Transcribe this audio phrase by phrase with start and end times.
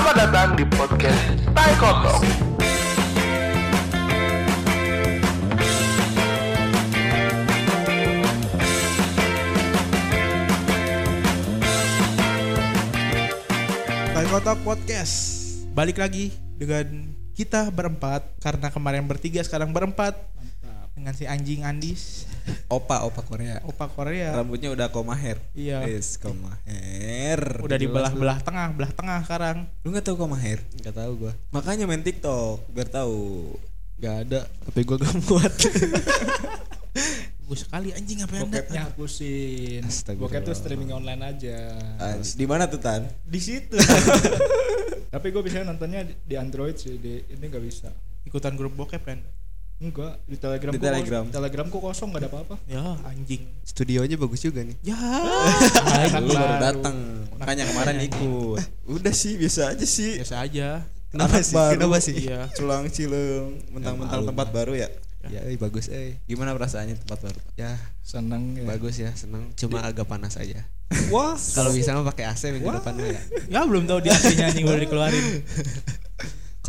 [0.00, 2.20] Selamat datang di podcast Tai Kotok.
[14.08, 15.12] Tai Kotak Podcast
[15.76, 20.16] Balik lagi dengan kita berempat Karena kemarin bertiga sekarang berempat
[21.00, 22.28] Dengan si anjing Andis
[22.68, 23.64] Opa, opa Korea.
[23.64, 25.40] Opa Korea Rambutnya udah koma hair.
[25.56, 25.80] Iya.
[25.88, 27.40] Yes, koma hair.
[27.64, 30.60] Udah dibelah-belah tengah Belah tengah sekarang Lu nggak tahu koma hair?
[30.76, 31.32] Nggak tahu gua.
[31.56, 33.48] Makanya main TikTok biar tahu.
[33.96, 35.52] Gak ada, tapi gue gak muat.
[37.44, 39.84] Bagus sekali anjing apa yang Bokepnya hapusin.
[39.84, 40.24] Astagfirullah.
[40.24, 41.76] Bokep tuh streaming online aja.
[42.20, 43.04] Di mana tuh Tan?
[43.28, 43.76] Di situ.
[45.16, 47.92] tapi gue bisa nontonnya di- di Android sih, di ini gak bisa.
[48.24, 49.20] Ikutan grup bokep kan
[49.80, 50.70] Enggak, di Telegram.
[50.70, 51.22] Di gua Telegram.
[51.24, 52.54] kos- Telegram kok kosong gak ada apa-apa.
[52.68, 54.76] Ya anjing Studionya bagus juga nih.
[54.82, 54.96] Ya
[56.20, 56.96] Lu baru datang.
[57.34, 58.60] Makanya kemarin ikut.
[58.86, 60.20] Udah sih, biasa aja sih.
[60.20, 61.54] Biasa aja Kenapa Anak sih?
[61.56, 61.72] baru.
[61.74, 62.14] Kenapa sih?
[62.20, 64.88] Iya Culang cilung, mentang-mentang tempat baru ya.
[65.22, 66.16] Ya, eh, bagus eh.
[66.24, 67.40] Gimana perasaannya tempat baru?
[67.52, 68.64] Ya, Seneng ya.
[68.64, 69.48] bagus ya, senang.
[69.52, 70.64] Cuma agak panas aja.
[71.08, 73.20] Wah, Kalau bisa mah pakai AC minggu depan ya.
[73.48, 75.24] Ya belum tahu dia aslinya anjing baru dikeluarin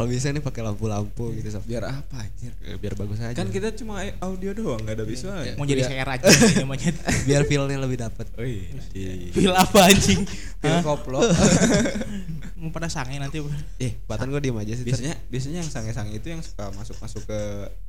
[0.01, 1.61] Kalau bisa nih pakai lampu-lampu gitu sob.
[1.61, 2.49] Biar apa anjir?
[2.57, 3.37] Ya, biar bagus aja.
[3.37, 5.53] Kan kita cuma audio doang, nggak ada visualnya.
[5.53, 6.25] Mau jadi share aja
[6.65, 6.97] monyet
[7.29, 8.25] biar feel-nya lebih dapat.
[8.33, 8.81] Oh iya.
[9.29, 10.25] Feel apa anjing
[10.57, 11.21] Feel koplo.
[12.57, 13.41] Mau pada sange nanti
[13.77, 14.81] Eh, batan gue diem aja sih.
[14.81, 17.39] biasanya biasanya yang sange-sange itu yang suka masuk-masuk ke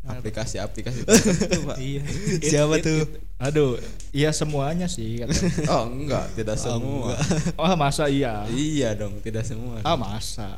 [0.04, 1.76] aplikasi-aplikasi tertentu, Pak.
[1.76, 2.00] Iya
[2.40, 3.08] Siapa tuh?
[3.36, 3.76] aduh,
[4.12, 5.20] iya semuanya sih.
[5.20, 5.48] katanya.
[5.68, 7.16] Oh, enggak, tidak semua.
[7.56, 8.44] oh masa iya?
[8.48, 9.80] Iya dong, tidak semua.
[9.80, 10.56] Ah masa.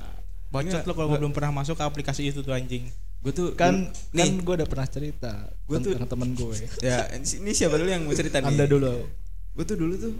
[0.54, 2.86] Bacot lo kalau gua belum pernah masuk ke aplikasi itu tuh anjing
[3.18, 5.32] Gue tuh Kan nih, kan gue udah pernah cerita
[5.64, 6.54] Gua tuh- tentang temen gue.
[6.86, 8.52] ya ini siapa dulu yang mau cerita nih?
[8.52, 9.08] Anda dulu.
[9.56, 10.14] Gue tuh dulu tuh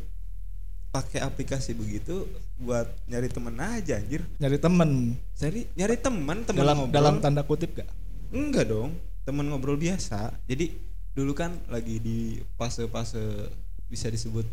[0.88, 2.24] pakai aplikasi begitu
[2.56, 4.22] buat nyari temen aja anjir.
[4.38, 6.94] Nyari temen Nyari nyari teman, teman dalam ngobrol.
[6.94, 7.90] dalam tanda kutip gak?
[8.30, 10.32] Enggak dong, teman ngobrol biasa.
[10.46, 10.70] Jadi
[11.12, 12.18] dulu kan lagi di
[12.54, 13.50] fase-fase
[13.86, 14.46] bisa disebut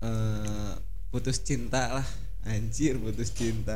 [0.00, 0.72] eh
[1.10, 2.06] putus cinta lah.
[2.42, 3.74] Anjir, putus cinta.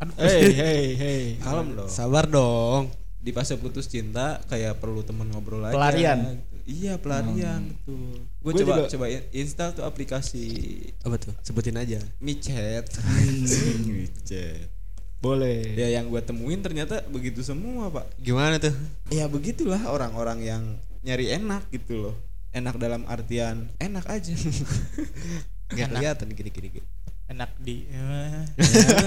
[0.00, 1.22] Hey hey hey.
[1.38, 1.84] Kalem dong.
[1.86, 2.88] Sabar dong.
[3.20, 5.76] Di fase putus cinta kayak perlu teman ngobrol aja.
[5.76, 6.18] Pelarian.
[6.24, 6.56] gitu.
[6.64, 8.24] Iya, pelarian betul.
[8.40, 10.44] Gue Gua coba juga- coba install tuh aplikasi
[11.02, 11.34] Apa tuh?
[11.42, 12.00] Sebutin aja.
[12.16, 12.86] micet.
[13.90, 14.70] micet.
[15.20, 15.76] Boleh.
[15.76, 18.16] Ya yang gue temuin ternyata begitu semua, Pak.
[18.16, 18.72] Gimana tuh?
[19.10, 20.62] ya begitulah orang-orang yang
[21.00, 22.14] nyari enak gitu loh
[22.50, 24.32] enak dalam artian enak aja
[25.70, 26.80] Gak kelihatan gini-gini.
[27.40, 28.44] Enak di eh.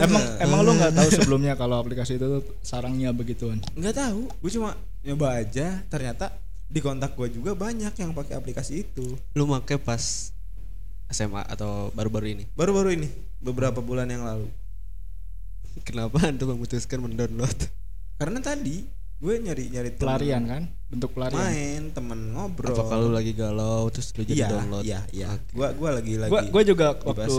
[0.01, 3.61] emang emang lu nggak tahu sebelumnya kalau aplikasi itu tuh sarangnya begituan.
[3.77, 4.73] nggak tahu gue cuma
[5.05, 6.33] nyoba aja ternyata
[6.65, 10.33] di kontak gue juga banyak yang pakai aplikasi itu Lu make pas
[11.07, 12.43] SMA atau baru-baru ini?
[12.57, 13.07] baru-baru ini
[13.37, 14.49] beberapa bulan yang lalu
[15.85, 17.69] Kenapa antum memutuskan mendownload?
[18.17, 18.81] karena tadi
[19.19, 20.63] gue nyari nyari temen Pelarian kan?
[20.89, 21.37] Bentuk pelarian.
[21.39, 24.81] main temen ngobrol Apa kalau lagi galau terus lu jadi iya download?
[24.81, 25.53] iya iya Oke.
[25.53, 27.37] gue gua lagi lagi Gua gua juga waktu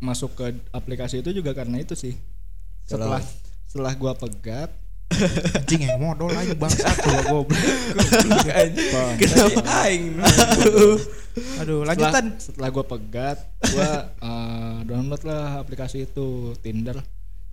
[0.00, 2.16] masuk ke aplikasi itu juga karena itu sih.
[2.88, 3.20] Setelah
[3.68, 4.72] setelah gua pegat.
[5.54, 7.58] Anjing yang modal aja bangsat gua goblok.
[9.20, 9.60] Kenapa?
[9.84, 10.18] Aing
[11.62, 12.24] aduh setelah, lanjutan.
[12.42, 13.38] setelah gua pegat
[13.70, 13.90] gua
[14.26, 16.98] eh, download lah aplikasi itu Tinder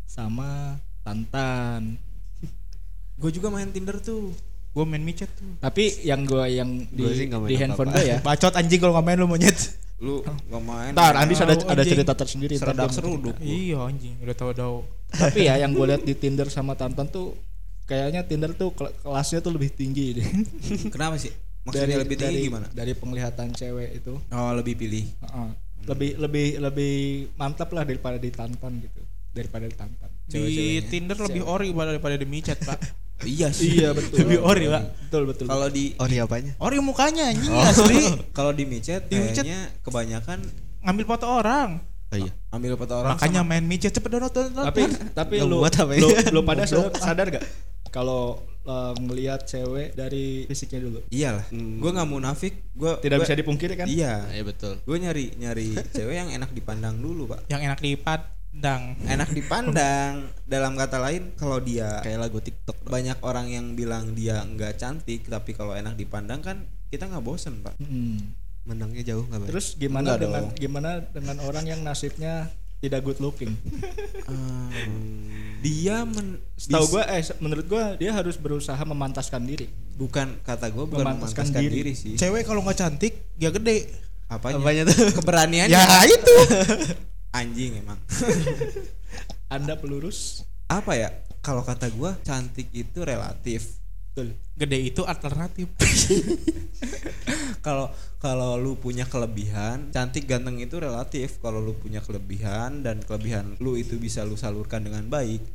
[0.09, 1.95] sama Tantan.
[3.17, 4.29] gue juga main Tinder tuh.
[4.75, 5.57] Gua main micet tuh.
[5.57, 8.17] Tapi yang gua yang di, Gua di handphone gua ya.
[8.21, 9.55] bacot anjing kalau nggak main lu monyet
[9.97, 12.53] lu nggak main Ntar Andis ada ada cerita tersendiri.
[12.53, 14.77] seredak mau seruduk iya anjing udah tahu tahu
[15.09, 17.33] Tapi ya yang gue lihat di Tinder sama Tantan tuh
[17.87, 20.27] kayaknya Tinder tuh kel- kelasnya tuh lebih tinggi deh.
[20.93, 21.31] Kenapa sih?
[21.63, 22.67] Maksudnya lebih tinggi dari, gimana?
[22.71, 24.13] Dari penglihatan cewek itu.
[24.31, 25.07] Oh lebih pilih.
[25.07, 25.49] Heeh.
[25.87, 26.95] Lebih lebih lebih
[27.39, 28.99] mantap lah daripada di Tantan gitu.
[29.31, 30.11] Daripada di Tantan.
[30.27, 30.83] di.
[30.91, 32.79] Tinder lebih ori daripada di micet pak
[33.19, 33.75] Iya sih.
[33.75, 34.21] Iya betul.
[34.21, 34.83] Lebih ori, Pak.
[35.03, 35.45] Betul betul.
[35.45, 36.51] Kalau di Ori apanya?
[36.57, 38.03] ori mukanya anjing asli
[38.37, 40.37] kalau di micet Di micet- kayaknya kebanyakan
[40.83, 41.69] ngambil foto orang
[42.07, 42.31] Oh iya.
[42.49, 44.81] ambil foto orang makanya sama- main micet cepet download download tapi
[45.11, 45.99] tapi lu buat apa ya?
[45.99, 47.43] lu, lu pada sadar, sadar gak
[47.87, 51.43] kalau uh, ngelihat cewek dari fisiknya dulu iyalah.
[51.49, 51.79] Hmm.
[51.79, 52.53] Gue nggak munafik.
[52.73, 54.27] Gue tidak bisa dipungkiri kan Iya.
[54.29, 54.75] Iya betul.
[54.83, 57.47] Gue nyari nyari cewek yang enak dipandang dulu pak.
[57.47, 57.79] yang enak
[58.57, 60.13] dipandang Enak dipandang.
[60.49, 62.73] Dalam kata lain kalau dia Kayak lagu TikTok.
[62.79, 62.89] dong.
[62.89, 66.57] banyak orang yang bilang dia nggak cantik tapi kalau enak dipandang kan
[66.87, 67.77] kita nggak bosen pak.
[67.77, 68.33] Mm.
[68.63, 70.57] Menangnya jauh nggak terus gimana Enggak dengan dong.
[70.57, 73.53] gimana dengan orang yang nasibnya tidak good looking
[75.57, 79.65] dia men Tahu gua eh menurut gua dia harus berusaha memantaskan diri.
[79.93, 81.75] bukan kata gue bukan Memantaskan memantaskan diri.
[81.81, 81.93] diri.
[81.93, 82.13] sih.
[82.15, 83.89] cewek kalau nggak cantik ya gede
[84.27, 84.59] Apanya?
[84.59, 84.97] Apanya tuh?
[85.15, 85.71] Keberaniannya.
[85.73, 86.35] ya itu
[87.37, 87.99] Anjing emang.
[89.55, 90.43] Anda pelurus.
[90.67, 91.07] apa ya
[91.39, 93.79] kalau kata gua cantik itu relatif
[94.17, 94.33] Betul.
[94.57, 95.69] Gede itu alternatif.
[97.65, 103.53] kalau kalau lu punya kelebihan cantik ganteng itu relatif kalau lu punya kelebihan dan kelebihan
[103.61, 105.45] lu itu bisa lu salurkan dengan baik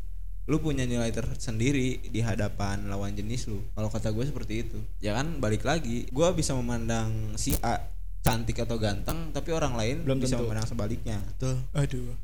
[0.46, 5.14] lu punya nilai tersendiri di hadapan lawan jenis lu kalau kata gue seperti itu ya
[5.18, 7.78] kan balik lagi gue bisa memandang si A
[8.22, 10.46] cantik atau ganteng tapi orang lain Belum bisa tentu.
[10.46, 11.58] memandang sebaliknya Tuh.
[11.72, 12.14] Aduh.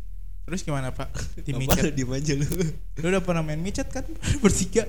[0.45, 1.11] Terus gimana Pak?
[1.47, 1.83] Di micet.
[1.85, 2.49] lu diem aja lu?
[2.97, 4.07] Lu udah pernah main micet kan
[4.43, 4.87] bertiga?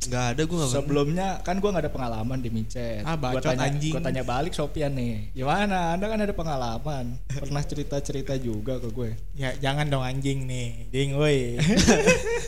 [0.00, 0.76] Enggak ada gua enggak pernah.
[0.80, 3.04] Sebelumnya kan gua nggak ada pengalaman di micet.
[3.04, 3.92] Ah, Gua bacot tanya, anjing.
[3.92, 5.28] Gua tanya balik Sopian nih.
[5.30, 5.92] Gimana?
[5.92, 7.04] Anda kan ada pengalaman.
[7.30, 9.10] Pernah cerita-cerita juga ke gue.
[9.34, 10.88] Ya jangan dong anjing nih.
[10.88, 11.60] Ding woi.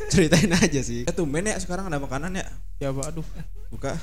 [0.09, 1.05] Ceritain aja sih.
[1.05, 2.49] eh tumben ya sekarang ada makanan ya
[2.79, 3.27] ya Pak, aduh.
[3.69, 4.01] buka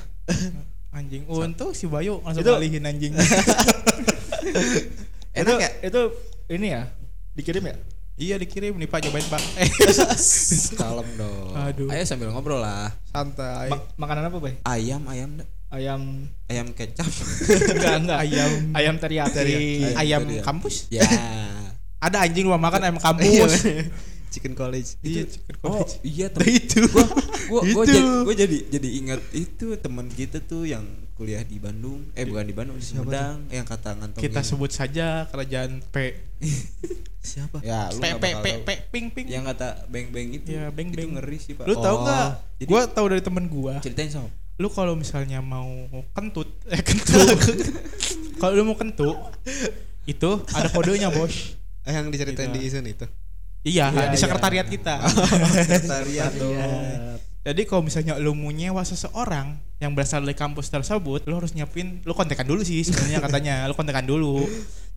[0.90, 3.14] Anjing untung si Bayu langsung Itu- alihin anjing.
[5.32, 6.00] enak itu, ya Itu
[6.48, 6.82] ini ya.
[7.30, 7.76] Dikirim ya?
[8.16, 9.40] iya dikirim nih Pak cobain Pak.
[9.56, 9.68] Eh,
[10.76, 11.88] kalem dong Aduh.
[11.88, 13.70] ayo sambil ngobrol lah santai.
[13.70, 14.54] Ma- makanan apa, Bay?
[14.62, 15.40] ayam ayam
[15.70, 17.06] Ayam ayam kecap
[17.70, 18.18] enggak enggak.
[18.20, 19.38] Ayam Ayam teriyaki.
[19.38, 20.42] Ayam ayam teriyaki.
[20.42, 20.90] kampus?
[20.90, 21.06] ya
[22.04, 23.62] Ada anjing lu makan ayam kampus.
[24.30, 24.98] Chicken college.
[25.00, 26.02] Iya, chicken Oh college.
[26.02, 26.80] iya Nah, temen itu.
[26.88, 27.06] gua
[27.50, 27.90] gua gua Itu.
[27.90, 32.42] jadi gua jadi jadi ingat itu teman kita tuh yang kuliah di Bandung eh bukan
[32.42, 35.96] di Bandung di Sumedang yang kata ngantongin Kita sebut saja kerajaan P.
[37.20, 37.60] Siapa?
[37.60, 38.46] ya lu P P P.
[38.62, 39.26] P ping ping.
[39.28, 41.10] yang kata beng beng itu Iya, beng itu beng.
[41.12, 42.28] ngeri sih pak Lu tahu Oh, nggak?
[42.56, 43.76] jadi- Gua tahu dari temen gua.
[43.78, 45.68] ceritain sob Lu kalau misalnya mau
[46.10, 47.32] kentut, eh kentut.
[48.40, 49.16] kalau lu mau kentut,
[50.04, 51.56] itu ada kodenya bos.
[51.80, 52.56] Eh, yang diceritain Gitu.
[52.56, 53.08] di Isun itu.
[53.62, 54.20] Iya, Iya, di iya.
[54.20, 55.00] sekretariat kita.
[55.00, 57.16] sekretariat dong Iya.
[57.40, 62.04] Jadi kalau misalnya lu mau nyewa seseorang yang berasal dari kampus tersebut, lu harus nyiapin,
[62.04, 64.44] lu kontekan dulu sih sebenarnya katanya, lu kontekan dulu.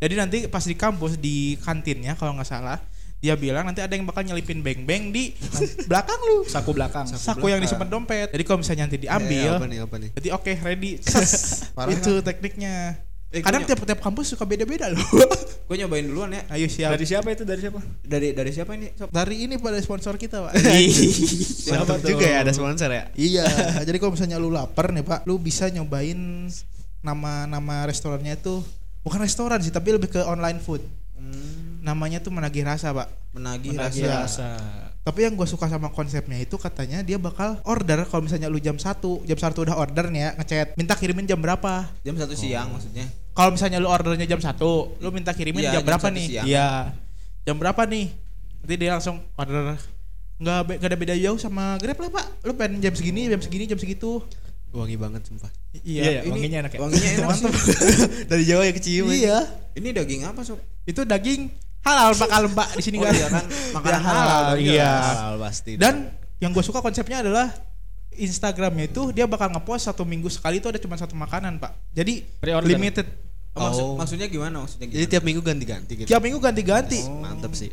[0.03, 2.83] Jadi nanti pas di kampus di kantinnya kalau nggak salah,
[3.23, 5.31] dia bilang nanti ada yang bakal nyelipin beng-beng di
[5.87, 6.43] belakang lu.
[6.43, 7.07] Saku belakang.
[7.07, 8.27] Saku yang disimpan dompet.
[8.35, 9.79] Jadi kalau misalnya nanti diambil, apa nih?
[9.79, 10.09] Apa nih?
[10.19, 10.99] jadi oke ready.
[11.07, 11.71] Ses.
[11.71, 12.99] Parah itu tekniknya.
[13.33, 15.01] Eh, Kadang tiap-tiap kampus suka beda-beda loh.
[15.63, 16.93] gue nyobain duluan ya Ayo siap.
[16.93, 17.41] Dari siapa itu?
[17.41, 17.79] Dari siapa?
[18.03, 20.53] dari dari siapa ini sob Dari ini pada sponsor kita, Pak.
[21.65, 22.13] Siapa tuh?
[22.13, 23.09] juga ya ada sponsor ya?
[23.13, 23.45] Iya,
[23.81, 26.45] jadi kalau misalnya lu lapar nih Pak, lu bisa nyobain
[26.99, 28.61] nama-nama restorannya itu
[29.01, 30.83] bukan restoran sih, tapi lebih ke online food.
[31.15, 33.09] Hmm, Namanya tuh menagih rasa, Pak.
[33.33, 34.45] menagih, Menagih rasa.
[34.45, 34.49] rasa.
[35.01, 38.77] Tapi yang gue suka sama konsepnya itu katanya dia bakal order kalau misalnya lu jam
[38.77, 38.87] 1,
[39.25, 41.91] jam 1 udah order nih ya, ngechat, minta kirimin jam berapa?
[41.99, 43.03] jam satu siang maksudnya
[43.33, 44.55] Kalau misalnya lu ordernya jam 1,
[45.01, 46.27] lu minta kirimin Iya, jam jam berapa satu nih?
[46.39, 46.67] Iya.
[47.43, 48.05] Jam berapa nih?
[48.61, 49.75] Nanti dia langsung order
[50.33, 52.25] nggak be- ada beda jauh sama Grab lah, Pak.
[52.43, 54.21] Lu pengen jam segini, jam segini, jam segitu.
[54.69, 55.49] Wangi banget sumpah.
[55.75, 56.79] Iya, ini wanginya enak ya.
[56.81, 57.45] wanginya enak sih
[58.29, 59.05] Dari jauh ya kecium.
[59.07, 59.37] Iya.
[59.73, 61.49] ini daging apa sob Itu daging
[61.81, 63.13] halal Pak kalau Mbak di sini Oh kan.
[63.13, 63.45] iya kan,
[63.77, 64.91] makanan Ya, halal dong, Iya.
[64.93, 65.71] Halal pasti.
[65.77, 67.53] Dan yang gue suka konsepnya adalah
[68.11, 71.73] Instagramnya itu dia bakal ngepost satu minggu sekali itu ada cuma satu makanan pak.
[71.91, 72.67] Jadi Pre-order.
[72.67, 73.05] limited.
[73.53, 73.95] Oh, maksud- Oh.
[73.95, 75.11] maksudnya gimana maksudnya Jadi gimana?
[75.13, 76.07] tiap minggu ganti-ganti gitu.
[76.09, 76.99] Tiap minggu ganti-ganti.
[77.05, 77.69] Mantep sih.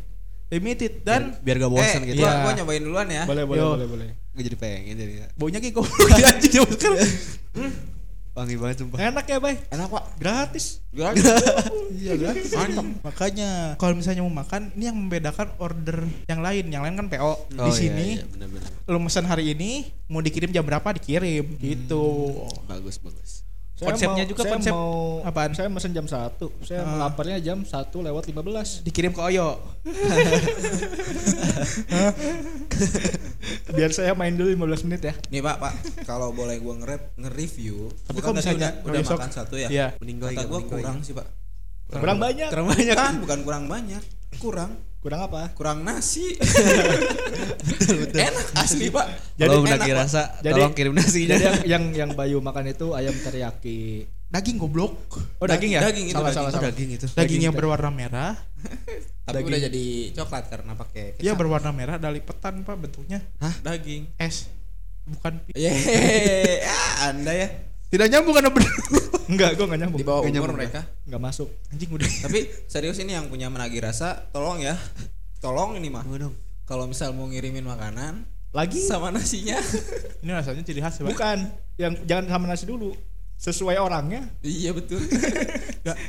[0.47, 2.21] Limited dan biar gak bosan eh, gitu.
[2.21, 2.43] gua, Iya.
[2.43, 3.69] gua nyobain duluan ya Boleh, boleh, Yo.
[3.73, 4.07] boleh, boleh.
[4.31, 5.13] Gue jadi pengen jadi.
[5.33, 7.11] baunya kayak goblok ya anjing zaman sekarang.
[8.31, 8.97] Wangi banget sumpah.
[9.01, 9.59] Enak ya, Bay?
[9.67, 10.79] enak pak Gratis.
[10.89, 11.23] Gratis.
[11.91, 12.55] Iya gratis.
[13.03, 16.65] Makanya kalau misalnya mau makan ini yang membedakan order yang lain.
[16.67, 17.19] Yang lain kan PO.
[17.27, 18.71] Oh, di sini iya, iya, bener-bener.
[18.87, 19.71] lu pesan hari ini
[20.07, 22.31] mau dikirim jam berapa dikirim gitu.
[22.65, 23.43] Bagus bagus.
[23.81, 24.93] Saya Konsepnya mau- juga saya konsep mau,
[25.25, 25.51] apaan?
[25.51, 26.53] Saya mesen jam 1.
[26.61, 27.01] Saya Ah.
[27.01, 28.85] laparnya jam 1 lewat 15.
[28.85, 29.57] Dikirim ke Oyo.
[33.71, 35.13] Biar saya main dulu 15 menit ya.
[35.27, 35.73] nih pak pak
[36.03, 39.67] kalau boleh gua nge-rap nge-review Tapi kalau kan misalnya udah, udah besok- makan satu ya
[39.67, 39.87] Iya.
[39.95, 40.45] Kata gak?
[40.45, 41.05] gua kurang gak?
[41.07, 41.27] sih pak
[41.91, 42.47] Kurang banyak.
[42.47, 42.95] Kurang banyak.
[42.95, 44.03] kan bukan kurang banyak
[44.37, 44.71] kurang
[45.01, 45.49] Kurang apa?
[45.57, 46.37] kurang nasi
[48.13, 51.33] enak asli pak Kalau Enak, rasa, Jadi- tolong kirim nasinya.
[51.33, 54.05] Jadi yang, yang yang Bayu makan itu ayam teriyaki.
[54.29, 54.93] Daging goblok.
[55.41, 55.81] Oh, daging, ya?
[55.81, 56.37] daging itu salah, daging.
[56.37, 56.69] salah, Oh, salah.
[56.69, 57.05] daging itu.
[57.09, 57.57] Daging yang Daging.
[57.57, 58.37] berwarna merah.
[59.25, 59.49] tapi Daging.
[59.49, 63.25] udah jadi coklat karena pakai Iya berwarna merah ada lipetan pak bentuknya.
[63.65, 64.53] daging Es.
[65.01, 67.49] Bukan Yeay, ah, anda ya
[67.91, 68.71] Tidak nyambung kan bener.
[69.31, 69.99] Enggak, gua enggak nyambung.
[69.99, 71.47] di bawah Nggak umur nyambung, mereka Enggak masuk.
[71.67, 72.09] Anjing udah.
[72.25, 74.75] tapi serius ini yang punya menagih rasa tolong ya
[75.37, 76.35] tolong ini mah dong.
[76.63, 79.55] kalau misal mau ngirimin makanan Lagi sama nasinya
[80.21, 81.37] Ini rasanya ciri khas ya, bukan
[81.75, 82.91] yang jangan sama nasi dulu.
[83.35, 84.27] Sesuai orangnya.
[84.41, 85.01] iya betul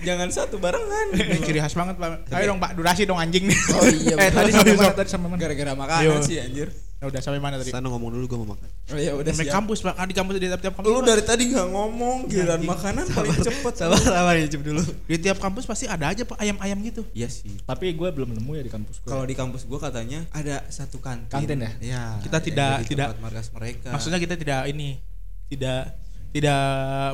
[0.02, 2.28] jangan satu barengan Ini ciri khas banget, Pak.
[2.28, 3.58] Ayo dong, Pak, durasi dong anjing nih.
[3.72, 4.36] oh iya Eh, betul.
[4.36, 4.92] tadi sampai mana?
[4.92, 5.40] Tadi sampai mana?
[5.40, 6.14] gara-gara makanan Yo.
[6.20, 6.68] sih anjir
[7.02, 7.74] Ya udah sampai mana tadi?
[7.74, 8.68] Sana ngomong dulu gue mau makan.
[8.94, 9.58] Oh ya udah Sampai siap.
[9.58, 10.86] kampus pak, kan di kampus di tiap-tiap kampus.
[10.86, 13.74] Lu dari tadi nggak ngomong giliran makanan paling cepet.
[13.74, 14.78] Sabar sabar ya dulu.
[15.10, 17.02] di tiap kampus pasti ada aja pak ayam-ayam gitu.
[17.10, 17.58] Iya sih.
[17.66, 19.10] Tapi gue belum nemu ya di kampus gue.
[19.10, 21.26] Kalau di kampus gua katanya ada satu kantin.
[21.26, 21.70] Kantin ya?
[21.82, 22.02] Iya.
[22.22, 23.88] Kita yang tidak- jadi tidak- markas mereka.
[23.90, 25.02] Maksudnya kita tidak ini
[25.50, 25.98] tidak
[26.30, 26.62] tidak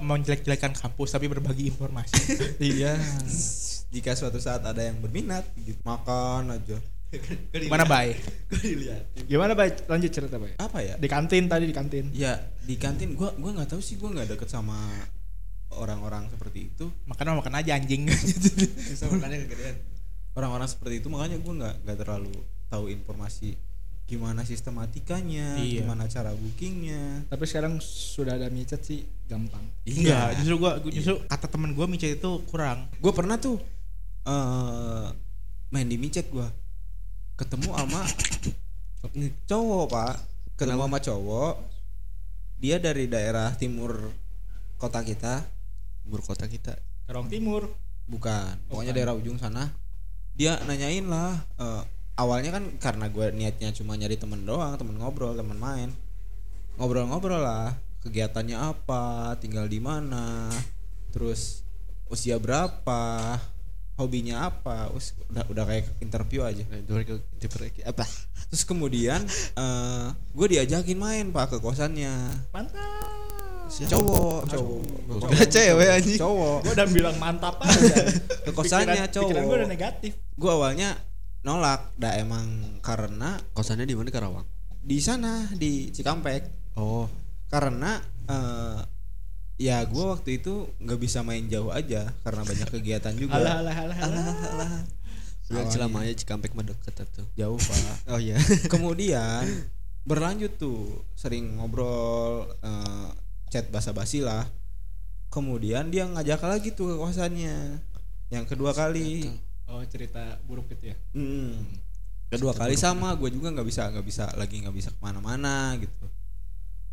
[0.04, 2.12] menjelek-jelekan kampus tapi berbagi informasi.
[2.76, 2.92] iya.
[3.88, 6.76] Jika suatu saat ada yang berminat gitu makan aja.
[7.50, 8.12] Gimana bay?
[9.24, 9.88] Gimana baik?
[9.88, 10.60] Lanjut cerita baik.
[10.60, 10.94] Apa ya?
[10.96, 12.12] Di kantin tadi di kantin.
[12.12, 14.76] Ya di kantin gua gua nggak tahu sih gua nggak deket sama
[15.72, 16.92] orang-orang seperti itu.
[17.04, 18.04] Makan mah makan aja anjing.
[19.12, 19.76] makanya kegedean.
[20.36, 22.34] Orang-orang seperti itu makanya gua nggak nggak terlalu
[22.68, 23.56] tahu informasi
[24.08, 25.84] gimana sistematikanya, Iya.
[25.84, 27.28] gimana cara bookingnya.
[27.28, 29.60] Tapi sekarang sudah ada micet sih gampang.
[29.84, 32.88] Enggak, justru gua gua- justru kata temen gua micet itu kurang.
[32.88, 33.60] gue pernah tuh
[34.24, 35.06] eh
[35.68, 36.48] main di micet gue
[37.38, 38.02] ketemu sama
[39.46, 40.14] cowok pak.
[40.58, 41.54] Ketemu sama cowok.
[42.58, 44.10] Dia dari daerah timur
[44.76, 45.46] kota kita.
[46.02, 46.74] Timur kota kita.
[47.06, 47.70] Kerong Timur.
[48.08, 48.56] bukan.
[48.68, 48.98] Pokoknya Bukan.
[48.98, 49.70] daerah ujung sana.
[50.34, 51.82] Dia nanyain lah eh,
[52.18, 55.94] awalnya kan karena gue niatnya cuma nyari temen doang temen ngobrol temen main.
[56.78, 60.46] Ngobrol-ngobrol lah kegiatannya apa tinggal di mana
[61.10, 61.66] terus
[62.08, 63.36] usia berapa
[63.98, 64.88] hobinya apa?
[64.94, 66.62] Us, udah udah kayak interview aja.
[66.70, 66.80] Nah,
[67.84, 68.06] apa?
[68.48, 69.20] terus kemudian
[69.60, 72.14] eh gue diajakin main pak ke kosannya.
[72.54, 73.68] Mantap.
[73.68, 74.48] cowok.
[74.48, 74.80] Cowok.
[75.28, 76.16] Gak cewek anjing.
[76.16, 76.58] cowok.
[76.64, 77.94] Gue udah bilang mantap aja.
[78.48, 80.12] ke kosannya Pikiran- cowok Pikiran gue udah negatif.
[80.16, 80.96] gue awalnya
[81.44, 81.92] nolak.
[82.00, 84.08] Dah emang karena Kosannya di mana?
[84.08, 84.46] Karawang?
[84.88, 86.72] di sana di Cikampek.
[86.80, 87.04] Oh,
[87.52, 88.57] karena eh,
[89.58, 93.76] ya gue waktu itu nggak bisa main jauh aja karena banyak kegiatan juga Alah alah
[93.76, 94.24] alah alah.
[94.46, 94.70] alah.
[95.44, 95.72] Bilang Awalnya.
[95.72, 97.26] Cilamaya Cikampek mah deket tuh.
[97.34, 97.78] jauh pak
[98.12, 98.38] Oh iya.
[98.68, 99.42] kemudian
[100.02, 100.78] berlanjut tuh
[101.12, 103.08] sering ngobrol eh,
[103.48, 104.46] chat basa-basi lah
[105.28, 107.82] kemudian dia ngajak lagi tuh ke kosannya
[108.28, 109.26] yang kedua kali
[109.66, 110.96] Oh cerita buruk itu ya.
[111.12, 111.60] Hmm.
[112.28, 116.06] kedua kali sama gue juga nggak bisa nggak bisa lagi nggak bisa ke mana-mana gitu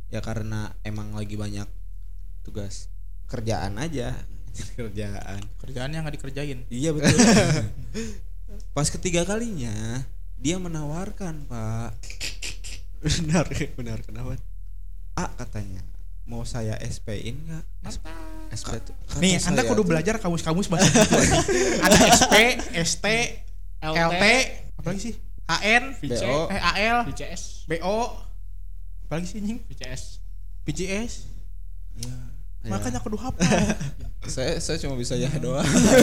[0.08, 1.68] ya karena emang lagi banyak
[2.46, 2.94] tugas
[3.26, 4.14] kerjaan aja
[4.80, 6.64] kerjaan Kerjaannya nggak dikerjain.
[6.70, 7.12] iya betul
[8.78, 10.06] pas ketiga kalinya
[10.38, 11.92] dia menawarkan pak
[13.02, 14.38] benar, benar kenapa?
[15.16, 15.82] A katanya
[16.26, 17.66] mau saya SP-in nggak
[18.50, 18.96] SP tuh.
[19.22, 21.18] Nih, Anda kudu tuh, belajar kamus-kamus bahasa gitu.
[21.86, 22.34] Ada SP,
[22.82, 23.06] ST,
[23.84, 24.24] LT,
[24.80, 25.16] apalagi sih?
[25.46, 26.50] AN, VC, BO.
[26.50, 27.98] eh AL, VCS, BO,
[29.06, 29.60] apalagi sih anjing?
[29.70, 30.04] VCS.
[30.66, 31.14] PGS.
[32.02, 32.16] Iya.
[32.68, 33.42] Makanya kudu hafal.
[34.26, 35.62] saya saya cuma bisa ya doang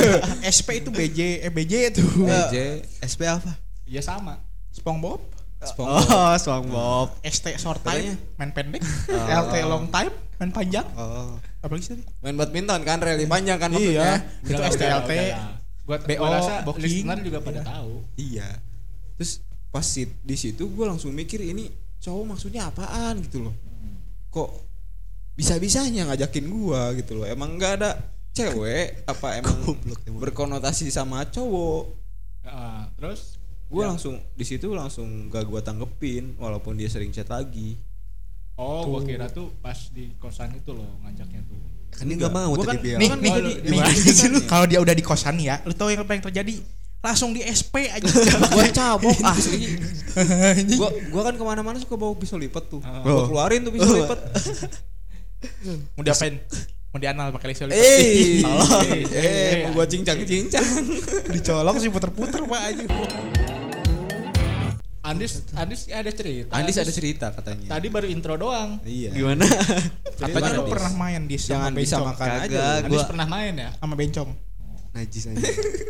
[0.47, 2.07] SP itu BJ, eh BJ itu.
[2.23, 3.59] BJ SP apa?
[3.83, 4.38] Iya sama.
[4.71, 5.21] SpongeBob,
[5.61, 7.09] SpongeBob Oh, SpongeBob.
[7.23, 10.87] ST short time, main pendek, LT long time, main panjang.
[10.95, 11.37] Oh.
[11.61, 12.02] Apalagi sih tadi?
[12.19, 15.12] main badminton kan rally panjang kan maksudnya Itu STLT.
[15.83, 18.07] Buat BO, rasa listener juga pada tahu.
[18.14, 18.47] iya
[19.12, 23.54] terus pas di situ gue langsung mikir ini cowok maksudnya apaan gitu loh
[24.28, 24.50] kok
[25.33, 27.25] bisa bisanya ngajakin gua gitu loh.
[27.25, 27.91] Emang nggak ada
[28.33, 29.57] cewek apa emang
[30.09, 31.85] berkonotasi sama cowok?
[32.43, 33.39] Ah, terus?
[33.67, 33.89] Gue Ya.
[33.89, 37.81] langsung di situ langsung gak gua tanggepin walaupun dia sering chat lagi.
[38.55, 41.57] Oh gua kira tuh pas di kosan itu loh ngajaknya tuh.
[41.91, 42.33] Kan dia enggak.
[42.35, 43.01] mau Gua tadi kan- bilang.
[43.01, 44.39] Nih, kan nih, gua nih, nih, lu?
[44.45, 46.55] kalau dia udah di kosan nih ya, lu tau yang apa yang terjadi?
[47.01, 48.05] Langsung di SP aja.
[48.53, 49.81] gua cabok asli.
[50.73, 52.85] Gua gua kan ke mana-mana suka bawa pisau lipat tuh.
[52.85, 54.21] Gua keluarin tuh pisau lipat
[55.92, 56.34] Mau diapain?
[56.88, 60.64] Mau dianal pakai laser eh Eh, eh mau gua cincang cincang
[61.26, 62.84] dicolong sih puter-puter pak aja.
[65.02, 66.54] Andis Andis ada cerita.
[66.54, 68.78] Andis ada cerita katanya Tadi baru intro doang.
[68.84, 69.42] iya Gimana?
[70.14, 72.61] Katanya lu pernah main di sama jangan bisa makan aja.
[72.80, 73.70] Andis Gua- pernah main ya?
[73.75, 74.30] sama bencong.
[74.92, 75.42] Najis aja.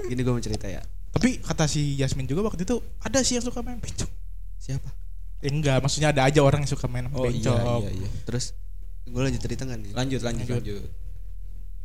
[0.08, 0.80] Gini gue mau cerita ya.
[1.12, 4.08] Tapi kata si Yasmin juga waktu itu ada sih yang suka main bencong.
[4.56, 4.88] Siapa?
[5.42, 7.82] Eh, enggak, maksudnya ada aja orang yang suka main oh bencong.
[7.82, 8.56] iya iya iya Terus
[9.04, 9.92] gue lanjut cerita kan nih.
[9.92, 10.58] lanjut lanjut Lanjut.
[10.58, 10.90] lanjut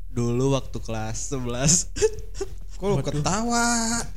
[0.07, 1.93] Dulu waktu kelas 11
[2.77, 3.65] kok lu ketawa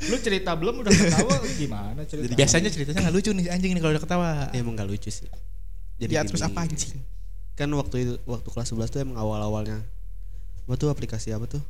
[0.05, 2.33] Lu cerita belum udah ketawa gimana cerita?
[2.33, 4.31] Biasanya ceritanya nggak lucu nih anjing nih kalau udah ketawa.
[4.49, 5.29] ya emang gak lucu sih.
[5.97, 7.01] Jadi ya terus apa anjing?
[7.53, 9.81] Kan waktu itu waktu kelas 11 tuh emang awal-awalnya
[10.65, 11.61] apa tuh aplikasi apa tuh?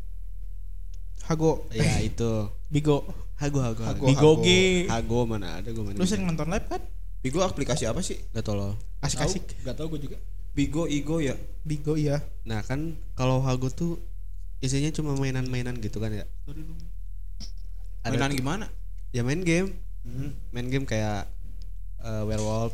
[1.24, 2.50] Hago, Ya itu.
[2.66, 3.06] Bigo.
[3.34, 3.82] Hago Hago.
[3.86, 4.02] Hago.
[4.02, 4.46] Hago, Bigo G.
[4.86, 5.94] Hago mana ada gue mana.
[5.94, 6.82] Lu sering nonton live kan?
[7.20, 8.74] Bigo aplikasi apa sih Gak tolol.
[8.98, 9.42] Asik-asik.
[9.62, 10.18] Gak tau gue juga.
[10.52, 12.24] Bigo Igo ya Bigo iya.
[12.42, 14.00] Nah kan kalau Hago tuh
[14.58, 16.24] isinya cuma mainan-mainan gitu kan ya.
[18.02, 18.66] Ada mainan tuh- gimana
[19.10, 19.74] Ya main game.
[20.00, 20.32] Hmm.
[20.50, 21.28] Main game kayak
[21.98, 22.72] eh, werewolf,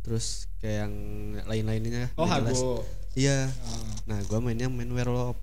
[0.00, 0.94] terus kayak yang
[1.42, 2.22] lain-lainnya Oh.
[2.24, 2.86] Hago.
[3.12, 3.82] iya Ah.
[4.06, 5.38] nah gua mainnya main werewolf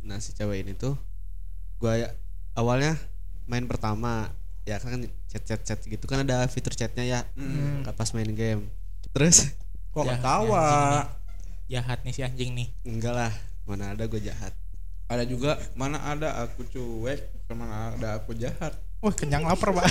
[0.00, 0.94] nah si cewek ini tuh
[1.76, 2.14] gua ya-
[2.52, 2.94] awalnya
[3.44, 4.30] main pertama
[4.62, 7.82] ya kan chat chat chat gitu kan ada fitur chatnya ya Hmm.
[7.88, 8.66] pas main game
[9.10, 9.54] terus
[9.90, 10.66] Kok Ya, ketawa?
[11.66, 12.68] Jahat nih si anjing nih.
[12.82, 13.32] enggak lah
[13.62, 14.50] mana ada gue jahat
[15.06, 17.18] Ada juga mana ada aku cuek,
[17.48, 18.74] mana ada aku jahat.
[19.00, 19.82] Wah kenyang lapar pak.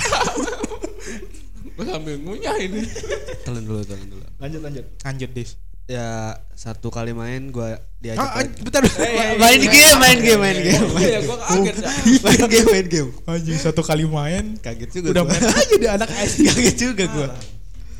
[1.70, 2.80] Gue sambil ngunyah ini.
[3.44, 4.84] telan dulu telan dulu Lanjut lanjut.
[5.00, 5.50] Lanjut dis.
[5.84, 6.06] ya
[6.54, 8.78] satu kali main gua diajak Ah, main, bentar.
[9.42, 11.76] main game main game main game Iya, gue kaget.
[12.22, 14.54] main game main game Anjing satu kali main.
[14.56, 15.34] kaget juga Udah gua.
[15.34, 16.46] main aja di anak SD.
[16.46, 17.28] kaget juga gua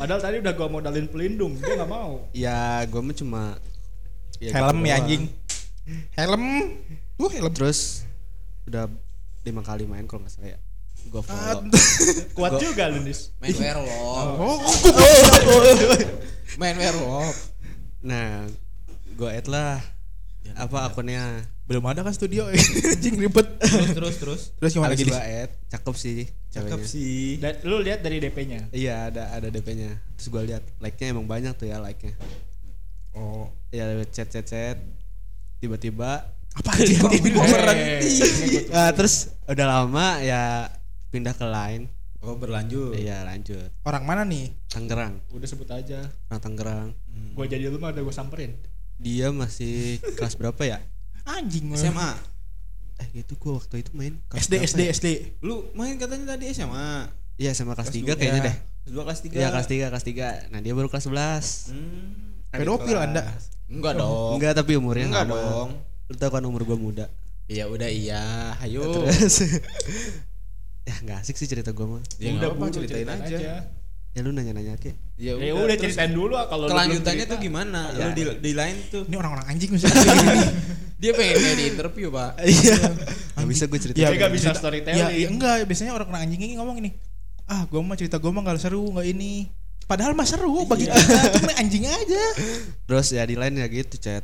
[0.00, 2.24] Padahal tadi udah gua modalin pelindung, dia nggak mau.
[2.32, 3.42] ya gua mah cuma
[4.40, 5.22] ya Helm gitu ya anjing.
[6.16, 6.44] Helm.
[7.20, 7.52] Tuh helm.
[7.52, 8.08] terus
[8.64, 8.88] udah
[9.44, 10.58] lima kali main kalau nggak salah ya
[11.12, 11.68] gua follow
[12.36, 13.28] Kuat juga lu, Nis.
[13.44, 14.40] Main werewolf.
[14.40, 14.56] Oh,
[16.56, 17.36] Main werewolf.
[18.00, 18.48] nah
[19.20, 19.84] gua add lah
[20.50, 22.50] apa akunnya belum ada kan studio
[22.92, 23.46] anjing ribet.
[23.62, 24.42] Terus terus terus.
[24.58, 26.20] Terus gimana lagi add cakep sih
[26.50, 27.38] Cakep sih.
[27.38, 28.66] Dan lu lihat dari DP-nya.
[28.74, 32.14] iya ada ada DP-nya terus gua lihat like-nya emang banyak tuh ya like-nya
[33.10, 33.50] Oh.
[33.70, 34.78] ya chat chat chat
[35.58, 38.10] tiba-tiba Apa aja ini Eh, berhenti.
[38.70, 40.66] Nah, terus udah lama ya
[41.08, 41.86] pindah ke lain.
[42.20, 42.92] Oh berlanjut.
[42.92, 43.70] Iya, lanjut.
[43.80, 44.50] Orang mana nih?
[44.66, 45.22] Tangerang.
[45.30, 46.10] Udah sebut aja.
[46.26, 46.88] Orang Tangerang.
[47.32, 48.58] Gua jadi lu mah udah gua samperin.
[49.00, 50.78] Dia masih kelas berapa ya?
[51.24, 51.72] Anjing.
[51.72, 52.12] SMA.
[53.00, 54.92] Eh, itu gua waktu itu main kelas SD SD ya?
[54.92, 55.06] SD.
[55.40, 57.08] Lu main katanya tadi SMA.
[57.34, 58.46] Iya, sama kelas 3 dua- kayaknya ya.
[58.46, 58.56] deh.
[58.60, 59.36] Kelas dua kelas tiga.
[59.36, 60.28] Iya, kelas 3, kelas 3.
[60.52, 61.72] Nah, dia baru kelas 11.
[61.72, 62.08] Hmm.
[62.52, 62.98] Pedofil.
[62.98, 63.22] Anda.
[63.66, 64.36] Enggak dong.
[64.36, 65.34] Enggak, tapi umurnya Enggak sama.
[65.34, 65.68] dong.
[66.10, 67.06] Lu tau kan umur gua muda.
[67.46, 68.52] Ya udah iya.
[68.60, 68.84] Ayo.
[68.84, 69.46] Terus
[70.88, 72.02] ya nggak asik sih cerita gua mah.
[72.18, 73.64] Ya udah apa buru, ceritain aja.
[74.10, 74.98] Ya lu nanya-nanya ke.
[75.14, 77.94] Ya Ya udah terus ceritain dulu ah kalau Kelanjutannya tuh gimana?
[77.94, 78.10] Ya.
[78.10, 79.06] Lu di di lain tuh.
[79.06, 80.02] Ini orang-orang anjing misalnya.
[81.00, 82.30] Dia pengen kayak di interview, Pak.
[82.44, 82.76] Iya.
[83.32, 83.96] Gak bisa gue cerita.
[83.96, 85.00] Dia nggak bisa cerita- storytelling.
[85.00, 86.90] Ya, ya enggak, biasanya orang-orang anjing ini ngomong ini.
[87.46, 89.48] Ah, gua mah cerita gua mah enggak seru, enggak ini.
[89.86, 92.24] Padahal mah seru bagi kita, cuma anjing aja.
[92.86, 94.22] Terus ya di lain ya gitu chat.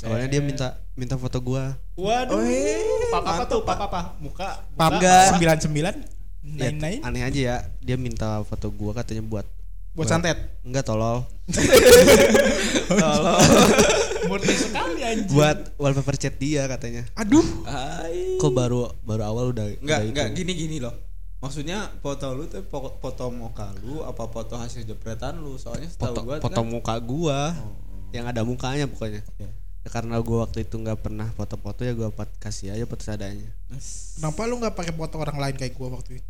[0.00, 1.76] Awalnya dia minta minta foto gua.
[1.92, 2.40] Waduh.
[2.40, 3.60] eh, papa apa tuh?
[3.64, 4.00] Papa apa?
[4.16, 4.64] Muka.
[4.76, 5.34] Pap Enggak.
[5.60, 6.13] 99
[6.46, 7.56] Ya, Nain nain aneh aja ya.
[7.80, 9.48] Dia minta foto gua katanya buat
[9.92, 10.36] buat santet.
[10.60, 11.24] Enggak tolol.
[14.24, 15.28] Murni sekali anjing.
[15.30, 17.04] buat wallpaper chat dia katanya.
[17.14, 18.36] Aduh, Hai.
[18.36, 20.36] Kok baru baru awal udah Enggak, udah enggak itu?
[20.38, 20.94] gini gini loh.
[21.38, 25.56] Maksudnya foto lu tuh foto muka lu apa foto hasil jepretan lu?
[25.56, 27.72] Soalnya foto setahu gua foto kan- muka gua Oh.
[28.10, 29.20] yang ada mukanya pokoknya.
[29.36, 29.48] Ya.
[29.84, 33.52] Ya, karena gua waktu itu nggak pernah foto-foto ya gua pat kasih aja foto seadanya.
[34.16, 36.28] kenapa lu enggak pakai foto orang lain kayak gua waktu itu?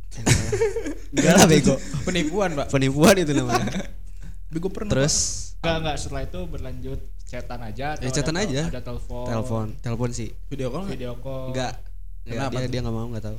[1.14, 1.74] Enggak lah bego.
[2.02, 2.66] Penipuan, Pak.
[2.68, 3.70] Penipuan itu namanya.
[4.50, 4.90] Tapi gua pernah.
[4.92, 5.14] Terus
[5.62, 8.62] Enggak enggak setelah itu berlanjut chatan aja Ya, chatan ada, aja.
[8.68, 9.24] Ada telepon.
[9.24, 10.34] telepon, telepon sih.
[10.46, 10.94] Video call nggak?
[10.98, 11.44] Video call.
[11.50, 11.72] Enggak.
[12.20, 12.70] Enggak, Kenapa dia tuh?
[12.70, 13.38] dia nggak mau nggak tahu.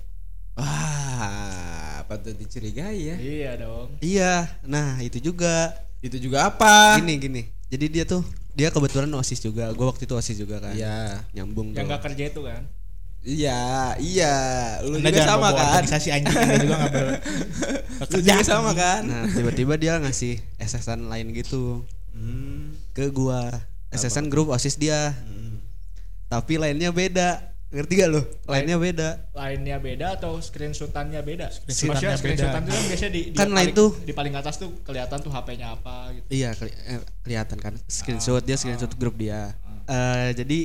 [0.56, 3.16] Wah, patut dicurigai ya.
[3.20, 3.88] Iya dong.
[4.00, 5.76] Iya, nah itu juga.
[6.00, 6.96] Itu juga apa?
[6.98, 7.42] Gini gini.
[7.66, 9.70] Jadi dia tuh dia kebetulan osis juga.
[9.72, 10.74] Gue waktu itu osis juga kan.
[10.74, 11.26] Iya.
[11.34, 11.86] Nyambung Yang tuh.
[11.86, 12.62] enggak kerja itu kan.
[13.26, 13.62] Iya,
[13.98, 14.36] iya.
[14.86, 15.70] Lu Anda juga sama bawa kan?
[15.76, 17.06] organisasi anjing Anda juga enggak ber
[18.14, 19.02] Lu juga sama kan?
[19.02, 21.82] Nah tiba-tiba dia ngasih SSN lain gitu
[22.16, 22.72] Hmm.
[22.94, 23.50] ke gua.
[23.90, 25.12] SSN grup osis dia.
[25.20, 25.58] Hmm.
[26.28, 27.55] Tapi lainnya beda.
[27.66, 28.22] Ngerti gak lo?
[28.46, 29.10] Lainnya beda.
[29.34, 31.50] Lainnya beda atau screenshotannya beda?
[31.50, 32.68] Screenshotannya Maksudnya screenshotan beda.
[32.68, 33.90] itu kan biasanya di, di Kan lain paling, tuh.
[34.02, 36.26] di paling atas tuh kelihatan tuh HP-nya apa gitu.
[36.30, 37.74] Iya keli- eh, kelihatan kan.
[37.86, 39.52] Screenshot dia screenshot grup dia.
[39.86, 40.60] Eh, jadi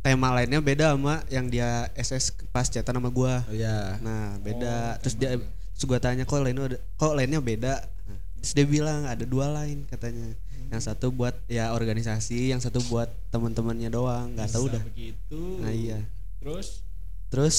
[0.00, 3.42] tema lainnya beda sama yang dia SS pas chatan sama gua.
[3.44, 3.96] Oh iya.
[3.98, 4.96] Nah beda.
[4.98, 5.36] terus dia
[5.74, 7.74] terus gua tanya kok lainnya ada, kok lainnya beda.
[8.04, 10.32] Nah, terus dia bilang ada dua lain katanya.
[10.74, 14.34] Yang satu buat ya organisasi, yang satu buat teman-temannya doang.
[14.34, 14.82] Nggak tahu Bisa dah.
[14.90, 15.40] Begitu.
[15.62, 15.98] Nah iya.
[16.42, 16.82] Terus
[17.30, 17.58] Terus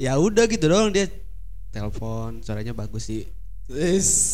[0.00, 1.08] ya udah gitu doang dia
[1.68, 3.24] telepon suaranya bagus sih.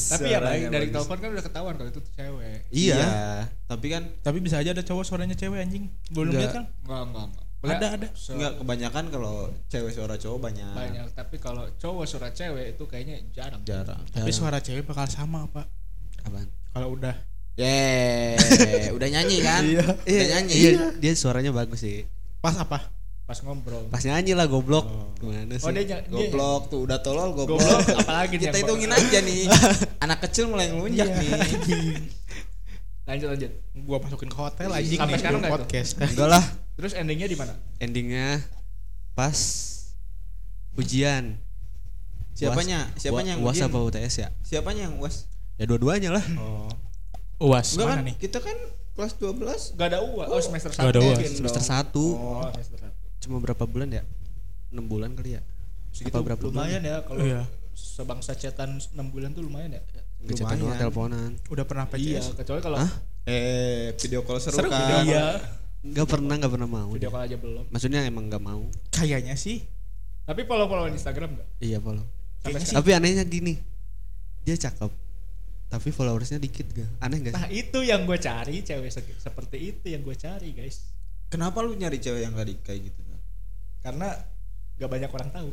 [0.08, 2.58] tapi ya baik dari telepon kan udah ketahuan kalau itu cewek.
[2.70, 3.46] Iya.
[3.66, 5.86] Tapi kan Tapi bisa aja ada cowok suaranya cewek anjing.
[6.10, 6.64] Belum lihat kan?
[6.82, 7.44] Enggak, enggak, enggak.
[7.58, 8.06] Ada ada.
[8.14, 9.34] Se- enggak kebanyakan kalau
[9.66, 10.74] cewek suara cowok banyak.
[10.74, 13.62] banyak, tapi kalau cowok suara cewek itu kayaknya jarang.
[13.62, 14.02] Jarang.
[14.10, 15.66] Tapi suara cewek bakal sama, Pak.
[16.26, 16.46] Apaan?
[16.74, 17.14] Kalau udah
[17.58, 19.62] Yeay, udah nyanyi kan?
[19.66, 19.82] Iya.
[19.98, 20.54] Udah nyanyi.
[20.54, 22.06] Iya, dia suaranya bagus sih.
[22.38, 22.86] pas apa?
[23.26, 23.90] Pas ngobrol.
[23.90, 24.86] Pas nyanyi lah goblok.
[25.18, 25.66] Gimana sih?
[25.66, 27.58] Oh dia, ny- dia Goblok tuh udah tolol goblok.
[27.58, 29.04] Goblok, apalagi Kita hitungin goblok?
[29.04, 29.42] aja nih.
[30.06, 31.30] Anak kecil mulai ngelunjak nih.
[33.04, 33.50] lanjut lanjut.
[33.82, 35.90] Gua masukin ke hotel anjing Sampai nih, sekarang nggak podcast.
[35.98, 36.44] Enggak lah.
[36.78, 37.52] Terus endingnya di mana?
[37.76, 38.28] Endingnya
[39.12, 39.34] pas
[40.74, 41.36] ujian.
[42.32, 42.86] Siapanya?
[42.86, 43.66] UAS- Siapanya yang UAS ujian?
[43.66, 44.28] apa UTS ya?
[44.40, 45.26] Siapanya yang UAS?
[45.58, 46.24] Ya dua-duanya lah.
[46.38, 46.70] Oh.
[47.38, 48.14] UAS Enggak kan mana nih?
[48.16, 48.56] kita kan
[48.92, 50.26] kelas 12 Gak ada uang.
[50.26, 50.90] Oh semester Nggak satu.
[50.90, 51.30] ada UAS.
[51.32, 51.70] Semester dong.
[51.70, 52.04] satu.
[52.12, 52.96] Oh semester satu.
[53.18, 54.02] Cuma berapa bulan ya?
[54.68, 55.42] 6 bulan kali ya.
[55.90, 57.42] Segitu Apa berapa lumayan ya kalau Iya.
[57.72, 59.82] sebangsa cetan 6 bulan tuh lumayan ya.
[60.18, 60.80] Ngecetan doang Lumayan.
[60.80, 61.30] teleponan.
[61.46, 62.34] Udah pernah Iya, PCS?
[62.34, 62.90] kecuali kalau Hah?
[63.22, 65.04] Eh, video call seru, Seru, kan?
[65.04, 65.38] iya
[65.78, 66.90] Enggak pernah, enggak pernah mau.
[66.90, 67.64] video call aja belum.
[67.70, 68.66] Maksudnya emang enggak mau.
[68.90, 69.62] Kayaknya sih.
[70.26, 71.48] Tapi follow-follow Instagram enggak?
[71.60, 72.02] Iya, follow.
[72.42, 73.62] Tapi anehnya gini.
[74.42, 74.90] Dia cakep.
[75.68, 76.88] Tapi followersnya dikit gak?
[76.98, 77.36] Aneh gak sih?
[77.36, 80.88] Nah itu yang gue cari cewek se- seperti itu yang gue cari guys.
[81.28, 83.00] Kenapa lu nyari cewek yang tadi kayak gitu?
[83.04, 83.20] Bang?
[83.84, 84.08] Karena
[84.76, 85.50] gak banyak orang tahu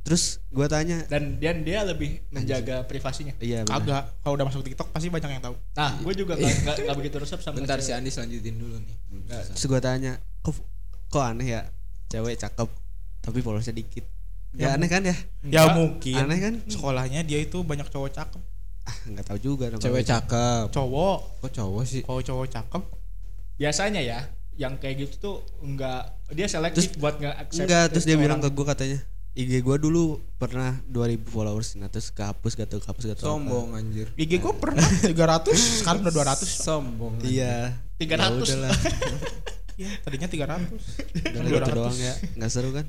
[0.00, 3.36] Terus gua tanya, dan dia dia lebih menjaga privasinya.
[3.36, 3.84] iya benar.
[3.84, 4.04] Kagak.
[4.24, 5.52] Kalau udah masuk TikTok pasti banyak yang tahu.
[5.76, 7.92] Nah, gue juga gak, gak, gak begitu resep sama Bentar si.
[7.92, 8.96] Andi selanjutin dulu nih.
[9.28, 9.52] Selesai.
[9.52, 10.56] Terus gua tanya, kok
[11.12, 11.62] kok aneh ya?
[12.08, 12.68] Cewek cakep
[13.20, 14.08] tapi followersnya dikit.
[14.56, 15.12] Ya, Ya, aneh kan ya?
[15.12, 15.76] Ya Enggak.
[15.76, 16.16] mungkin.
[16.16, 16.54] Aneh kan?
[16.64, 18.40] Sekolahnya dia itu banyak cowok cakep.
[18.82, 19.84] Ah, enggak tahu juga namanya.
[19.84, 20.64] Cewek cakep.
[20.70, 21.18] Cowok.
[21.40, 22.00] Kok cowok sih?
[22.00, 22.82] Kalau cowok cakep.
[23.56, 24.18] Biasanya ya,
[24.54, 28.22] yang kayak gitu tuh enggak dia selektif buat nggak accept Enggak, terus dia orang.
[28.22, 28.98] bilang ke gua katanya,
[29.32, 30.02] IG gua dulu
[30.36, 33.30] pernah 2000 followers nah terus kehapus gak tuh kehapus gak tuh apa.
[33.30, 34.08] Sombong anjir.
[34.14, 36.44] IG gue pernah 300, sekarang udah 200.
[36.46, 37.12] Sombong.
[37.16, 37.30] anjir.
[37.36, 37.56] Iya.
[37.96, 38.16] 300.
[38.16, 38.72] Ya udahlah.
[39.80, 40.76] Iya, tadinya 300.
[41.24, 41.72] Udah gitu 200.
[41.72, 42.12] doang ya.
[42.36, 42.84] Enggak seru kan?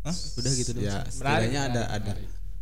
[0.00, 0.14] Hah?
[0.14, 0.86] Udah gitu doang.
[0.86, 2.12] Ya, setidaknya ada ada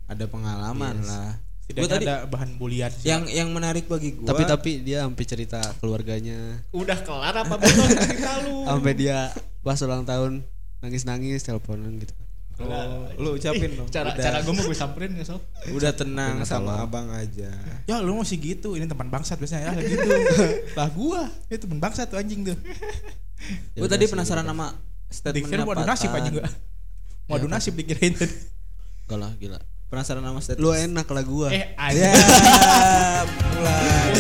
[0.09, 1.05] ada pengalaman Yes.
[1.05, 1.31] lah.
[1.69, 3.13] Setidaknya Gua tadi ada bahan bulian sih.
[3.13, 7.89] yang yang menarik bagi gua Tapi tapi dia sampai cerita keluarganya, Udah kelar apa belum
[7.93, 8.65] cerita lu?
[8.73, 9.29] sampai dia
[9.61, 10.41] pas ulang tahun
[10.81, 12.17] nangis-nangis teleponan gitu.
[12.59, 13.87] Oh, lu ucapin dong.
[13.87, 15.39] Cara udah, cara gue mau gue samperin ya sob.
[15.71, 17.53] udah tenang sama abang aja.
[17.87, 20.09] Ya lu masih gitu, ini teman bangsat biasanya ya gitu.
[20.79, 22.59] lah gua, itu teman bangsat tuh anjing tuh.
[23.77, 26.49] Ya Gua tadi penasaran sama Dikira statementnya mau adu nasib anjing gua.
[27.31, 28.35] Mau adu nasib dikirain tadi.
[29.07, 29.61] Enggak lah, gila.
[29.89, 30.61] Penasaran sama statement.
[30.61, 31.49] Lu enak lah gua.
[31.49, 32.09] Eh, Ya, aja.
[33.57, 34.18] mulai.